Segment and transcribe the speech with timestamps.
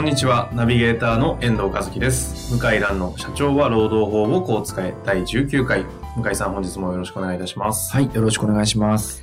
[0.00, 2.56] こんにちは、ナビゲーターの遠藤和樹です。
[2.56, 5.84] 向井蘭の社長は労働法をこう使え第19回。
[6.16, 7.92] 向井さん本日もよろしくお願いいたします。
[7.92, 9.22] はい、よろしくお願いします。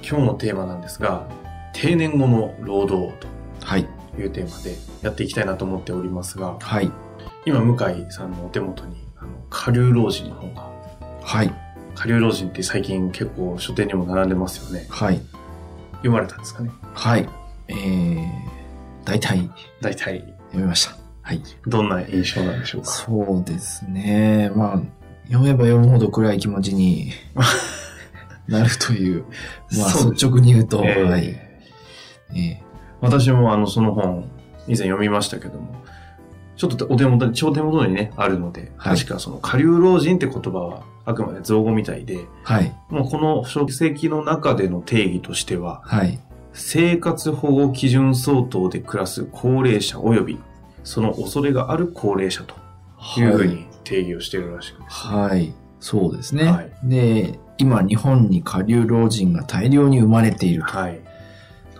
[0.00, 1.26] 今日のテーマなんですが、
[1.72, 3.12] 定年後の労働
[3.64, 6.92] はい、というテーマでやっていきたいなと思っておりますが、はい、
[7.44, 10.70] 今向井さんのお手元に、あの、下流老人の本が、
[11.24, 11.52] はい、
[11.96, 14.86] 下流老人って最近結構書店にも並んでますよね。
[14.88, 15.20] はい、
[15.94, 17.28] 読まれたんですかねはい。
[17.66, 18.51] えー、
[19.04, 19.50] 大体。
[19.80, 20.96] 大体、読みました。
[21.22, 21.42] はい。
[21.66, 22.90] どんな印象なんでしょうか？
[22.90, 24.50] そうですね。
[24.54, 24.82] まあ、
[25.26, 27.12] 読めば読むほど暗い気持ちに
[28.48, 29.24] なるという、
[29.78, 31.36] まあ、率直に言うと、えーはい。
[32.34, 32.62] え
[33.00, 34.30] 私もあの、その本、
[34.66, 35.74] 以前読みましたけども、
[36.56, 38.96] ちょっとお手元に、超手元にね、あるので、はい。
[38.96, 46.20] 確かその、下流老人って言葉は、あくまで造語みたいで、ーはい、もうこの書籍の中での定義としては、はい、
[46.52, 50.38] 生活保護基準相当で暮らす高齢者及び、
[50.84, 52.54] その恐れがある高齢者と
[53.20, 55.16] いうふうに定義をしているらしくですね。
[55.18, 55.54] はい。
[55.80, 56.44] そうですね。
[56.44, 61.00] はいで、今、日本に下流老人が大量に生まれているはい。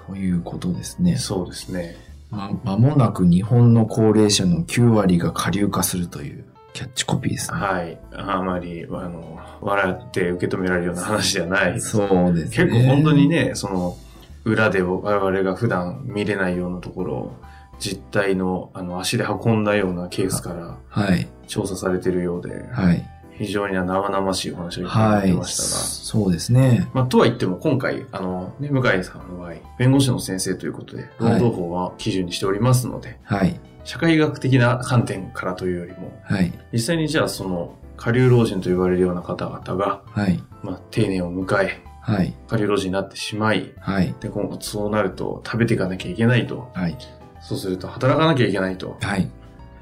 [0.06, 1.16] ということですね。
[1.16, 1.96] そうですね。
[2.30, 7.58] ま、間もなく日本の高齢者の9割が下流化するというキャッチコピーですね。
[7.58, 7.98] はい。
[8.12, 12.66] あまり、あの、笑って受け止められるような話ではないそうですね。
[12.66, 13.28] 結構本当に。
[13.28, 13.96] ね、その、
[14.44, 17.36] 裏で我々が普段見れないようなところを、
[17.78, 21.28] 実態の、あの、足で運んだようなケースからはい。
[21.46, 23.08] 調査されているようで、はい。
[23.32, 26.88] 非常に生々しいお話をいただはいいてましたが、そうですね。
[26.92, 33.58] まあ、とは言っても今回、あの、ね、向井さんの場合、弁護士の先生ということで、労はい働法は基準にしておりますので、はい。
[33.84, 36.52] 社会学的な観点からというよりも、はい。
[36.72, 40.42] 実際にじゃあその、下流老人と言われるような方々が、はい。
[40.62, 42.34] まあ、定年を迎え、はい。
[42.48, 44.14] 下流老人になってしまい、はい。
[44.20, 46.70] で、今後そうなると食べていかなきゃいけないと。
[46.74, 46.98] はい。
[47.40, 49.30] そうすると働かなきゃいけないとはい。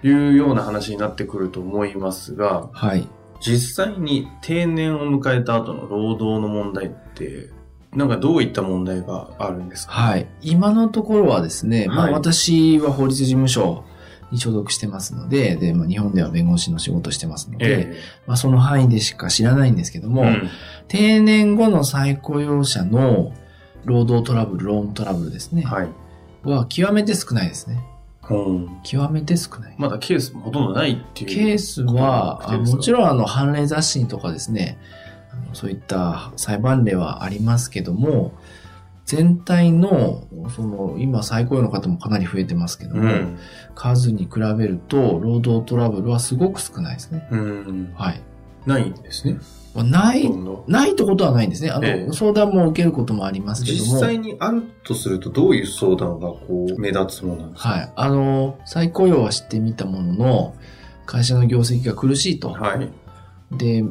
[0.02, 3.08] いうような話になってくると思いますが、はい。
[3.40, 7.50] 実際に定年を迎えた後の労働の問題って、
[7.92, 9.92] なんかどういった問題があるんですか？
[9.92, 10.26] はい。
[10.42, 13.84] 今のところはですね、まあはい私は法律事務所
[14.30, 17.96] に所属してますので、で、まあ日本では弁護士の仕事してますので、え
[18.26, 20.48] まあその範囲でしか知らないんですけども、えうん
[20.88, 23.32] 定年後の再雇用者の
[23.84, 25.62] 労働トラブル、ローントラブルですね。
[25.62, 25.88] はい。
[26.42, 27.80] は極めて少ないですね。
[28.28, 29.74] うん極めて少ない。
[29.78, 31.28] まだケースもほとんどないっていう。
[31.28, 32.94] ケースは、あもちん。
[32.94, 34.78] ろんあの判例雑誌とかですね、
[35.52, 38.32] そういった裁判例はありますけども、
[39.10, 43.38] 全体の、その、今再雇用の方もかなり増えてますけども、うん。
[43.74, 47.26] 数に比べると、労働トラブルはすごく少ないですね。
[47.32, 47.92] うん。
[47.94, 48.22] はい。
[48.66, 49.38] ないんですね。
[49.74, 50.30] まあない
[50.66, 51.70] ないってことはないんですね。
[51.70, 53.84] あの、ええ相談も受けることもありますけども。
[53.94, 57.68] 実際にあるとするとどういう相談がこう目立つものなんですか？
[57.68, 57.92] はい。
[57.96, 60.54] あの、再雇用は知ってみたものの、
[61.06, 62.50] 会社の業績が苦しいと。
[62.50, 62.88] はい。
[63.56, 63.84] で、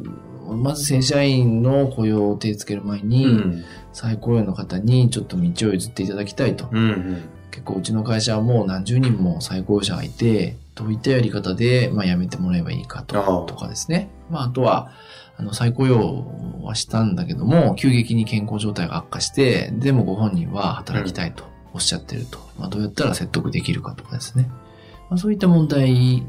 [0.50, 3.64] まず正社員の雇用を手つける前に、うん。
[3.92, 6.68] 再雇用の方にちょっと道を譲っていただきたいと。
[6.70, 7.22] うんうん。
[7.50, 14.08] 結構うちの会社はもう何十人も再雇用者がいて、どういったやり方で、まあ、辞めてもらえばいいかととかですね。
[14.30, 14.92] まあ、あとは、
[15.36, 16.26] あの、再雇用
[16.62, 22.38] はしたんだけども、急激に健康状態が悪化して、でもご本人は働きたいとおっしゃってると。
[22.58, 24.48] まあ、どうやったら説得できるかとかですね。
[25.08, 26.22] まあ、そういった問題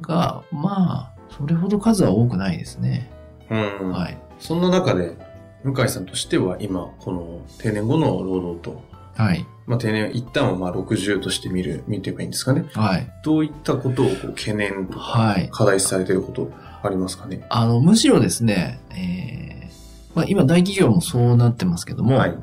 [0.00, 3.10] が、まあ、それほど数は多くないですね。
[3.50, 3.90] うん。
[3.90, 4.18] はい。
[4.38, 5.16] そんな中で、
[5.64, 8.82] 向井さんとしては今、この定年後の労働と、
[9.16, 9.46] はい。
[9.66, 12.64] まあ定年、一旦はまあ60として見る、見ていけばいいんですかね。
[12.72, 13.12] はい。
[13.24, 15.48] どういったことをこう懸念とか、はい。
[15.50, 16.50] 課題視されていること
[16.82, 17.44] ありますかね。
[17.48, 22.34] あの、むしろですね、えーまあ、今大企業もそうなってますけども、はい。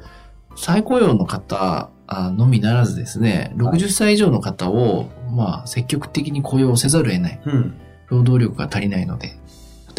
[0.55, 7.41] 再雇用の方あのみならずですね、60歳以上の方を、まあ、積極的に雇用せざるを得ない。
[7.45, 7.79] うん。
[8.07, 9.27] 労働力が足りないので。
[9.27, 9.33] 例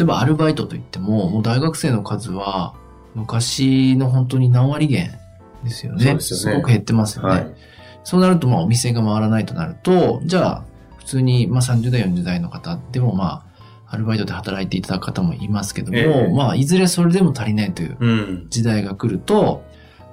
[0.01, 2.75] えばアルバイトといっても、もう大学生の数は、
[3.15, 5.19] 昔の本当に何割減
[5.63, 6.03] ですよね。
[6.03, 7.29] そうですよねごく減ってますよね。
[7.29, 7.55] はい。
[8.03, 10.63] そうなると、まあ、お店が回らないとなると、じゃあ、
[10.97, 13.45] 普通に、まあ、30代、40代の方でも、ま
[13.87, 18.47] あ、アルバイトで働いていただく方もいますけども、ええまあ、いずれそれでも足りないといううん。
[18.49, 19.63] 時代が来ると、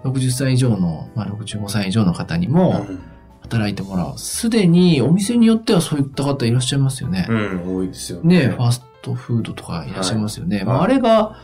[0.05, 3.01] 60歳以上の、まあ、65歳以上の方にもうん
[3.49, 4.19] 働いてもらう。
[4.19, 7.27] すでにお店によってはそういった方いらっしゃいますよね。
[7.29, 8.49] うん、多いですよね。
[8.49, 10.59] ね、ファストフードとかいらっしゃいますよね。
[10.59, 11.37] はいまあ、あれが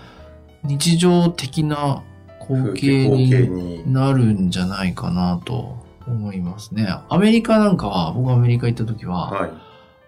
[0.64, 2.02] 日常的な
[2.40, 3.92] 光景にに。
[3.92, 6.86] なるんじゃないかなと思いますね。
[7.08, 9.50] アメリカなんかは、僕アメリカ行った時は、はい。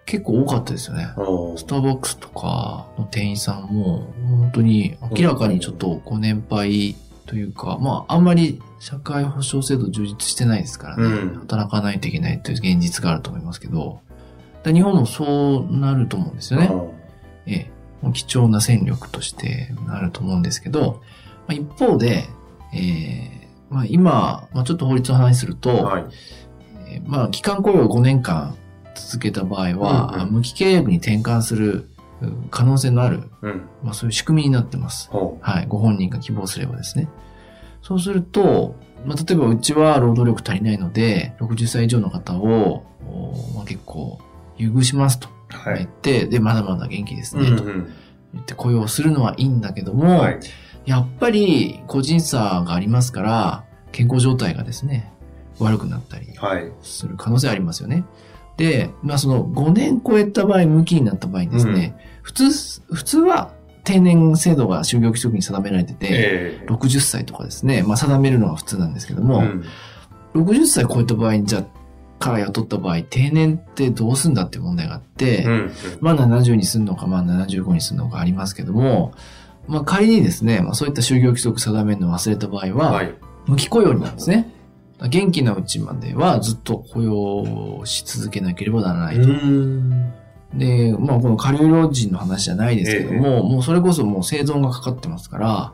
[0.05, 1.07] 結構多かったですよね。
[1.57, 6.95] スターバックスとかの店員さんも、本当に明らかにちょっとご年配
[7.25, 13.99] というか、まあ、あんまり社会保障制度充実してないですからね、うん働かないといけないという現実があると思いますけど、
[14.63, 16.71] だ日本もそうなると思うんですよね。
[17.45, 17.71] ええ、
[18.13, 21.01] 貴重な戦力としてなると思うんですけど、
[21.47, 22.25] まあ、一方で、
[22.73, 26.05] ええまあ、今、まあ、ちょっと法律の話すると、うんはい。
[26.89, 28.55] えーまあ、期間雇用を5年間
[28.95, 31.89] 続けた場合は、うんうん無期契約に転換する
[32.21, 33.61] うん可能性のある、うん。
[33.83, 35.09] まあ、そういう仕組みになってます。
[35.09, 35.65] ほはい。
[35.67, 37.09] ご本人が希望すればですね。
[37.81, 38.75] そうすると、
[39.05, 44.19] まあ、例えばうちは労働力足りないので、60歳以上の方を、おまあ、結構
[44.57, 45.29] 優遇しますと。
[45.49, 47.93] 言って、で、まだまだ元気ですね、とうんうん
[48.33, 50.39] 言って雇用するのはいいんだけども、はい。
[50.85, 55.11] やっぱり個人差がありますから、健康状態がですね、
[55.59, 56.71] 悪くなったりはい。
[56.81, 58.03] する可能性ありますよね。
[58.57, 63.53] で、まあその5年超えた場合、無期になった場合にですね、普通、普通は
[63.83, 66.65] 定年制度が就業規則に定められてて、ええ。
[66.67, 69.63] 60歳とかですね、まあ定めるのが普通なんですけども、うん
[70.33, 71.65] 60歳超えた場合に、じゃあ、
[72.19, 75.71] から雇った場合、定年ってどうすんだって問題があって、うん。
[76.01, 79.13] まあ70にすんのか、まあ75にすんのかありますけども、
[79.67, 83.13] まあ仮にですね、まあそういった就業規則定めるのを忘れた場合は、はい。
[83.45, 84.51] 無期雇用になるんですね。
[85.09, 89.27] 元気なうちまではずっと雇用し続けなければならないと。
[89.27, 90.13] ん。
[90.55, 95.73] で、まあこの下流老人の話じゃないですけども、もうそれこそもう生存がかかってますから、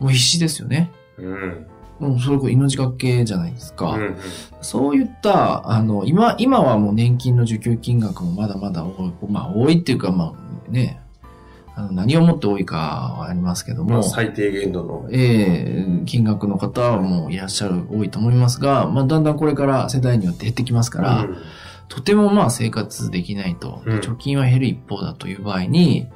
[0.00, 0.90] もう必死ですよね。
[1.18, 1.66] うん。
[1.98, 3.90] もうそれこそ命がけじゃないですか。
[3.90, 4.16] うん。
[4.60, 11.00] そういった、あの、今、今はもう年金の受給金額もまだまだ多い、まあ多いっていうか、まあね、
[11.74, 12.76] あの何をもって多いか
[13.18, 15.08] はありますけども、まあ、最低限度の。
[15.10, 21.36] ええ金額の方はもういらっしゃる、多いと思いますが、まあだんだんこれから世代によって減ってきますから、うん
[21.88, 26.08] とてもまあ生活できないと、うん貯金は減る一方だという場合に、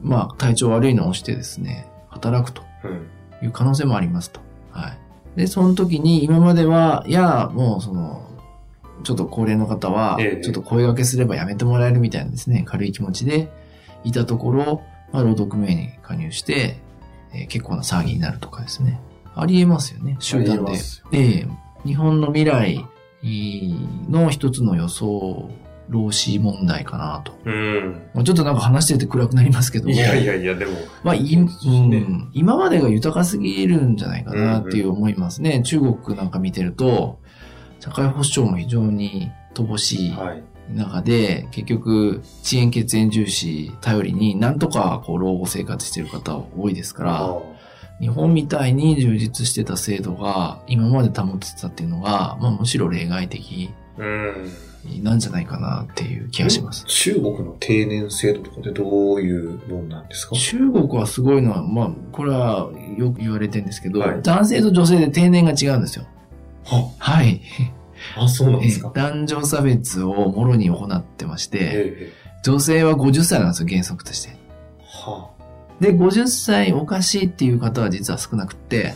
[0.00, 3.46] まあ体調悪いのを押してですね、働くとうん。
[3.46, 4.40] いう可能性もありますと。
[4.70, 4.98] はい。
[5.36, 8.28] で、その時に今までは、いや、もうその、
[9.02, 13.50] ちょっと高齢の方はええ、ちょっと声掛けすればやめてもらえるみたいなですね、軽い気持ちで
[14.04, 14.82] いたところ、
[15.12, 16.80] まあ、労働組合に加入して、
[17.32, 19.00] えー結構な騒ぎになるとかですね。
[19.34, 20.72] ありえますよね、集団で。
[21.12, 21.46] ええ
[21.84, 22.86] 日本の未来
[24.08, 25.50] の一つの予想、
[25.88, 27.32] 労使問題かなと。
[27.44, 28.02] うん。
[28.14, 29.90] まあちょっとなんか話してて暗くなりますけども。
[29.92, 30.72] いやいやいや、でも。
[31.02, 35.62] まあ、いそうん、今までが豊かすぎるんじゃないかなっていう思いますね。
[35.62, 37.18] 中国なんか見てると、
[37.80, 40.42] 社会保障も非常に乏しいはい。
[40.72, 47.38] 中で、結局、遅延血縁重視頼りに、なんとかこう老後生活してる方多いですから、あ
[48.00, 54.52] 日本みたいに充実してた制度が今まで保ってたっていうのが、まあむしろ例外的うん。
[55.02, 56.84] なんじゃないかなっていう気がします。
[56.86, 60.36] 中国の定年制度とかってどういうもんなんですか？
[60.36, 66.06] 中国はすごいのは、まあ、これはよく言われてるんですけど、はい男性と女性で定年が違うんですよ。
[66.64, 67.40] ははい。
[68.16, 68.90] あ、そうなんえですか？
[68.94, 72.12] 男女差別をもろに行ってまして、ええ。
[72.44, 74.36] 女性は50歳なんですよ、原則として。
[74.86, 75.30] は
[75.80, 78.92] で、50歳おかしいっていう方は実は少なくって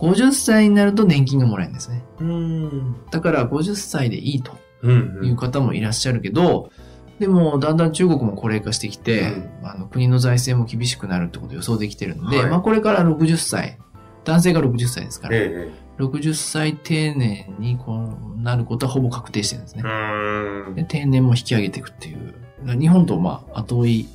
[0.00, 2.02] あ。、50歳になると年金がもらえるんですね。
[2.20, 2.96] うん。
[3.10, 4.58] だから50歳でいいとうん。
[4.90, 6.70] いう方もいらっしゃるけど、
[7.18, 13.78] でも、だんだん中国も高齢化してきて、あの国の財政も厳しくなるってことを予想できてるんで、はいまあこれから60歳、
[14.24, 20.68] 男性が60歳ですから、え60歳定年にこうなることはほぼ確定してるんですねえ。。
[20.68, 20.84] うんで。
[20.84, 22.34] 定年も引き上げていくっていう、
[22.78, 24.08] 日本とまあ後追い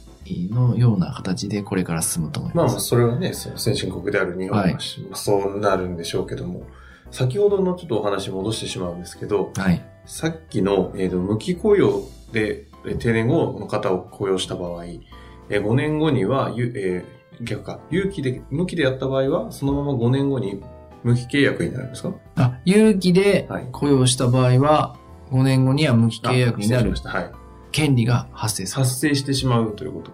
[0.51, 2.63] のような形でこれから進むと思いま。
[2.63, 4.77] まあまあ、それはね、その先進国である日本は、はい
[5.13, 6.63] そうなるんでしょうけども、
[7.09, 9.83] 先ほどのちょっとお話戻してしまうんですけど、はい。
[10.05, 20.61] さっきの、えーと無期雇用でえー定年後の方を雇用した場合、えー5年後には、ゆえー逆か、有期で、無期でやった場合は、そのまま5年後に
[21.03, 22.13] 無期契約になるんですか？
[22.35, 24.95] あ、有期ではい雇用した場合は、
[25.31, 27.31] 5年後には無期契約になるしましたはい。
[27.71, 28.83] 権利が発生する。
[28.83, 30.11] 発生してしまうということ。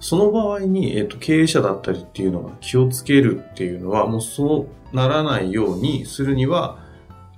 [0.00, 6.78] その場合に、えっ、と、経営者だったりっていうのが気をつけるっていうのは、もうそうならないようにするには、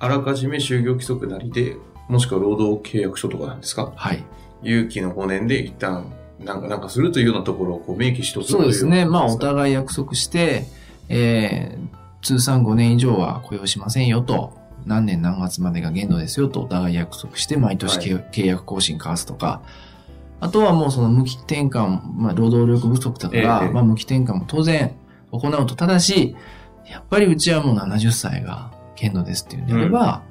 [0.00, 1.76] あらかじめ就業規則なりで、
[2.08, 3.92] もしくは労働契約書とかなんですか？
[3.94, 4.24] はい。
[4.62, 9.04] 有期の5年で一旦、なんか、なんかするというようなところをこう明記しとそうですね。
[9.04, 10.64] まあ、おい互い約束して、
[11.08, 14.52] えー、通算5年以上は雇用しませんよと、
[14.86, 19.60] 何年何月までが限度ですよとお互い約束して毎年契,、契約更新交わすとか、
[20.40, 23.70] あとはもうその無期転換、まあ労働力不足だから、ええ。
[23.70, 24.92] まあ無期転換も当然
[25.30, 26.36] 行うと、ただし、
[26.88, 30.22] やっぱりうちはもう70歳が限度ですっていうんであれば、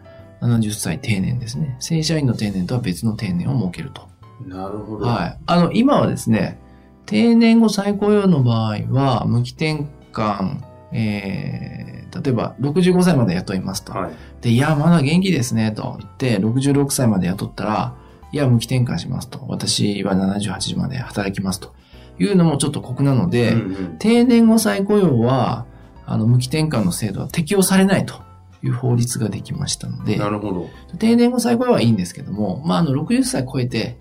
[0.42, 1.76] 70歳定年ですね。
[1.80, 4.08] 正社員の定年とは別の定年を設けると。
[4.46, 5.06] なるほど。
[5.06, 5.40] はい。
[5.46, 6.60] あの、今はですね、
[7.06, 13.94] 定年後再雇用の場合は、無期転換、えー、例えば65歳まで雇いますと。
[13.94, 14.12] はい。
[14.42, 17.96] で、いや、まだ元気ですね、と言って、66歳まで雇ったら、
[18.32, 19.44] いや、無期転換しますと。
[19.48, 21.74] 私は70、80まで働きますと。
[22.20, 23.64] いうのもちょっと酷なので、うんう
[23.94, 25.66] ん定年後再雇用は、
[26.06, 28.22] あの、無期転換の制度は適用されないと
[28.64, 30.70] いう法律ができましたので、なるほど。
[30.98, 33.98] 定年後再雇用はいいんですけども、まあ、あの、60歳超えて、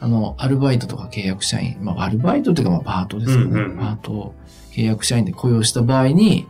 [0.00, 3.44] あの、アルバイトとか契約社員、まあ、アルバイトというか、まあ、パートですよね。
[3.44, 4.34] うんうんうんパート、
[4.72, 6.46] 契約社員で雇用した場合に、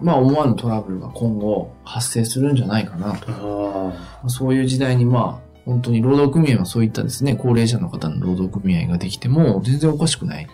[0.00, 3.94] まあ、思わぬトラブルが今後発生するんじゃないかなと。
[4.24, 10.48] あそういう時代に、まあ、本当に労働組合はそういったですね、高齢者の方の労働組合ができても、全然おかしくない。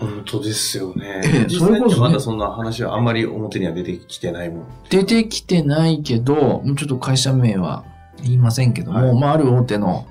[0.00, 1.22] あ、本当ですよね。
[1.24, 4.64] ええ実それこそねまだそんな話はあんまり表には出てきてないもん。
[4.90, 7.84] 出てきてないけど、もうちょっと会社名は
[8.22, 10.06] 言いませんけども、はいまあ、ある大手の、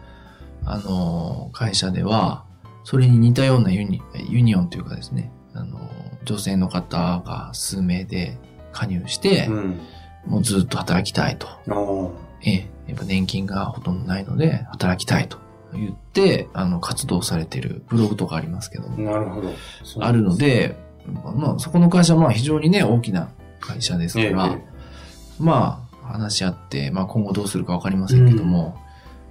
[0.66, 2.46] あのー会社では、
[2.84, 5.94] それに似たようなユニユニオンというかですね、あのー
[6.25, 8.38] 女性の方が数名で
[8.72, 9.80] 加入して、うん。
[10.25, 11.48] もうずっと働きたいと。
[12.46, 15.38] ええ、やっぱ年金がほとんどないので、働きたいと
[15.77, 19.51] 言って、あの、活動されてるブログとかありますけども、なるほど。
[20.00, 20.77] あるので、
[21.36, 24.60] まあ、そこの会社はまあ非常にね、大きな会社ですええ、から、
[25.39, 28.77] まあ、話し合って、まあ今後どうするかわかりませんけども、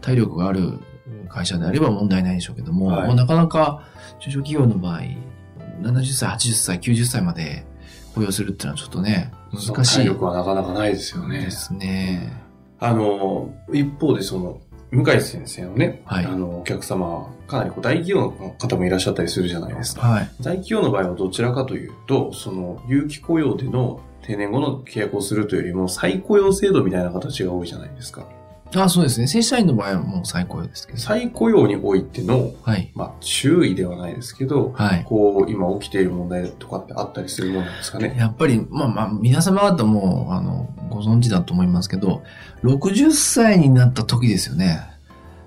[0.00, 0.80] 体力がある
[1.28, 3.88] 会社であれば問題ないでしょうけども、はいまあなかなか
[4.20, 5.00] 中小企業の場合、
[5.80, 7.64] 70歳、80歳、90歳まで
[8.14, 11.50] 雇用するっていうのはちょっとね、難しい体力はなかなかないですよねで。
[11.50, 12.32] すね。
[12.78, 14.60] あの、一方でその、
[14.92, 20.02] 向井先生のね、はいあの、お客様、かなりこう大企業の方もいらっしゃったりするじゃないですか。
[20.06, 20.30] はい。
[20.40, 28.26] 大企業の場合はどちらかというと、その、有期雇用での定年後の契約をするというよりも、再雇用制度みたいな形が多いじゃないですか。
[28.74, 29.26] あそうですね。
[29.26, 30.98] 正社員の場合はもう最高ですけど。
[30.98, 32.90] 再雇用においての、はい。
[32.94, 35.04] まあ、注意ではないですけど、はい。
[35.04, 38.14] こう、今起きている問題とかってあったりするものなんですかね？
[38.18, 42.22] やっぱり、まあまあ、皆様方も、あの、ご存知だと思いますけど、
[42.62, 44.80] 60歳になった時ですよね。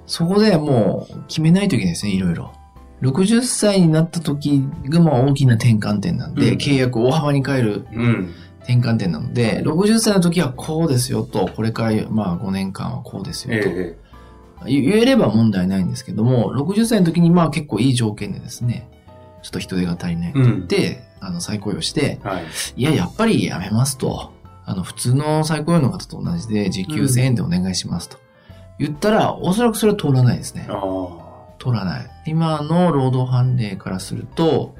[0.05, 2.53] そこでもう決めないといけないですね、いろいろ。
[3.01, 8.33] 60歳になった時がまあ大きな転換点なんで、うん契約を大幅に変えるうん。
[8.67, 13.97] 転換点なので、60歳の時はこうですよと、これからまあ5年間はこうですよと、え
[14.65, 18.89] 言言えれば問題ないんですけども、60歳の時にまあ結構いい条件でですね、
[19.43, 22.43] ちょっと人手が足りないとえ言って、あの再雇用して、はい。
[22.75, 24.33] いや、やっぱりやめますと。
[24.65, 28.17] あの、普通の再雇用の方と同じで、時給1000円でお願いしますと。
[28.79, 30.67] 言ったら、おそらくそれは通らないですね。
[31.59, 32.07] 通らない。
[32.25, 34.75] 今の労働判例からすると、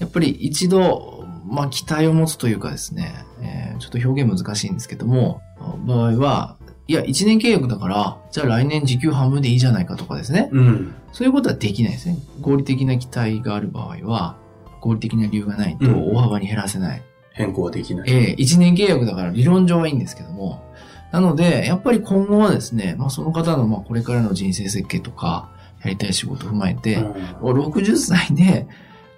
[0.00, 5.40] やっぱり一度、まあ、期待を持つというかですね、えーちょっと表現難しいんですけども、
[5.86, 6.56] 場合は、
[6.86, 10.50] いや、1年契約だから、じゃあ来年時給半分でいいじゃないかとかですね。
[10.52, 10.94] うん。
[11.12, 12.18] そういうことはできないですね。
[12.40, 14.36] 合理的な期待がある場合は、
[14.80, 17.02] 合理的な理由がないとうん大幅に減らせない。
[17.32, 18.10] 変更はできない。
[18.10, 20.62] ええ1年契約だから理論上はいいんですけども、
[21.12, 25.48] なので、やっぱり今後はですね、まあその方のまあこれからの人生設計とか、
[25.82, 28.66] やりたい仕事を踏まえて、うん60歳で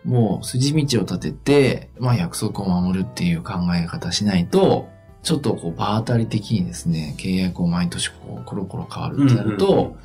[0.05, 4.89] もう筋道を立てて、まあ約束を守るっていう考え方しないと、
[5.23, 9.97] ちょっとこう場当たり的にですね、契約を毎年こうコロコロ変わるってなると、うんうんうん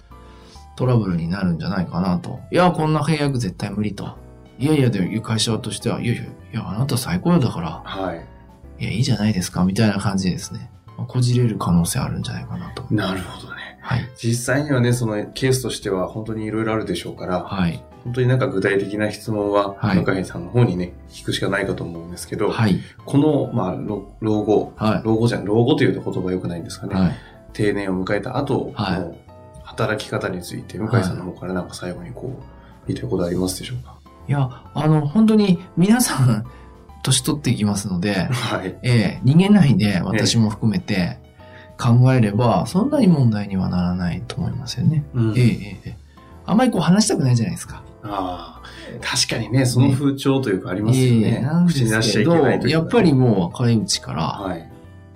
[0.77, 2.39] トラブルになるんじゃないかなと。
[2.51, 4.16] いや、こんな契約絶対無理と。
[4.60, 8.25] いやいや、でも会社としては、いやいや、いや、あなた最高よだから、はい。
[8.80, 12.86] いや、いいじゃないですか、みたいな感じでですね、まあこじれる可能性あるんじゃないかなと。
[12.92, 13.80] なるほどね。
[13.82, 14.08] はい。
[14.18, 17.84] 実際にはね、そのケースとしては本当にいろいろあるでしょうから、はい。
[18.04, 22.80] 本当になんか具体的な質問は、はい向井さんの方にね、聞くしかないかと思うんですけど、はい。
[23.06, 26.89] この、まあ、老老後、は老後じゃん、老後というと言葉良くないんですかい。
[26.89, 26.96] ね。
[26.96, 27.16] はい。
[27.54, 29.16] 定年を迎えた後はいの
[29.63, 32.44] 働き方について、向井さんの方からなんか最後にこう、
[32.88, 33.98] 言いたいことありますでしょうか？
[34.30, 36.46] いや、あの、本当に皆さん、
[37.04, 38.75] 年取っていきますので、はい。
[38.84, 41.20] ええ逃げないで、私も含めて
[41.77, 45.04] 考えれば、そんなに問題にはならないと思いますよね。
[45.13, 45.98] うんええええええ
[46.46, 47.84] あんまりこう話したくないじゃないですか。
[48.10, 48.64] ああ、
[49.02, 51.28] 確かにね、その風潮というかありますよね。
[51.28, 54.70] ええなんですけど、いけないというかやっぱりもう若いうちからはい。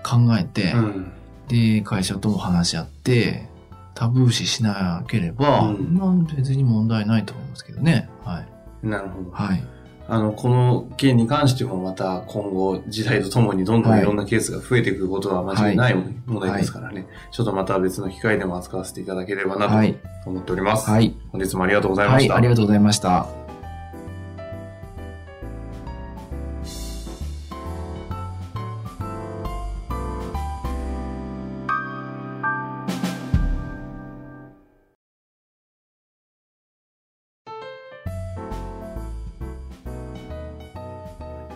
[0.03, 1.12] 考えて、うん。
[1.48, 3.48] で、会社とも話し合って、
[3.93, 8.10] タブー視しなければ、うんまあ別に問題ないと思いますけどね。
[8.24, 8.43] は
[8.83, 8.88] い。
[8.88, 9.31] なるほど。
[9.31, 9.63] はい。
[10.08, 17.08] あの、この件に関してもまた今後時代とともにどんどんいろんなケースが増えていくことは間違いない問題ですからね。
[17.31, 19.93] ちょっとまた別の機会でも扱わせていただければなはい。
[20.24, 20.89] と思っております。
[20.89, 21.15] はい。
[21.31, 22.24] 本日もありがとうございまはい。
[22.24, 22.36] した。
[22.36, 23.40] ありがとうございました。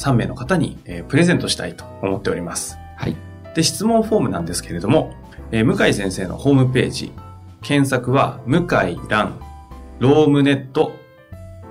[0.00, 2.78] 3名の方に、えープレゼントしたいと思っております。
[2.96, 3.16] はい。
[3.54, 5.12] で、質問フォームなんですけれども、
[5.52, 7.12] えー向井先生のホームページ、
[7.62, 9.38] 検索は、向井蘭、
[9.98, 10.92] ロームネット、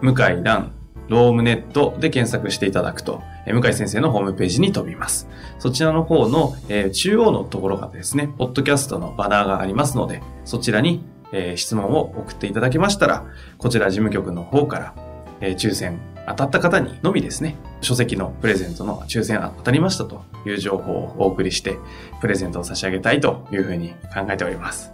[0.01, 0.71] 向井蘭、
[1.07, 5.27] ロームネットで検索していただくと、えー向井先生のホームページに飛びます。
[5.57, 13.25] そちらの方の、えー中央のところがですね、ポッドキャストのバナーがありますので、そちらに、えー質問を送っていただけましたら、
[13.57, 14.93] こちら事務局の方から、
[15.41, 21.77] えー抽選当たった方にのみですね、書籍のプレゼントの抽選当たりましたという情報をお送りして、
[22.21, 24.91] プレゼントを差し上げたいというふうに考えております。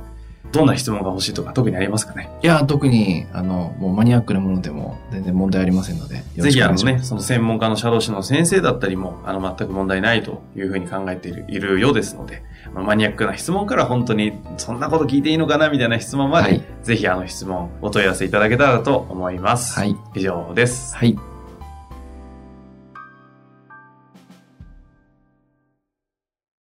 [0.55, 2.29] どんな質問が欲しいとか特にありますかね？
[2.41, 6.75] いや、特に、あの、もうマニアックなものでも全然問題ありませんので、ぜひあの。
[6.75, 19.73] ね、その専門家の社労士の先生だったりも、あの、全く問題ないというふうに考えているいるようですので、まあマニアックな質問から本当に、そんなこと聞いていいのかなみたいな質問まで、はいぜひあの質問お問い合わせいただけたらと思います。
[19.73, 19.95] はい。
[20.13, 20.95] 以上です。
[20.95, 21.17] はい。